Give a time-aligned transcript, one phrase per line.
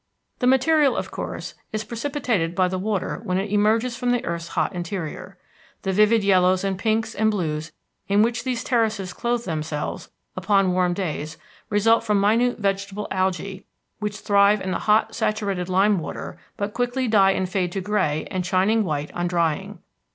[0.39, 4.47] The material, of course, is precipitated by the water when it emerges from the earth's
[4.57, 5.37] hot interior.
[5.83, 7.71] The vivid yellows and pinks and blues
[8.07, 11.37] in which these terraces clothe themselves upon warm days
[11.69, 13.63] result from minute vegetable algæ
[13.99, 18.25] which thrive in the hot saturated lime water but quickly die and fade to gray
[18.31, 19.83] and shining white on drying.